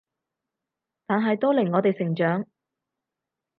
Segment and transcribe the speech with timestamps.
[1.05, 2.47] 但係都令我哋成長